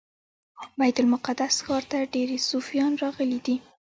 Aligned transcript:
بیت 0.79 0.97
المقدس 1.03 1.53
ښار 1.65 1.83
ته 1.91 1.97
ډیری 2.13 2.37
صوفیان 2.49 2.91
راغلي 3.03 3.39
دي. 3.45 3.55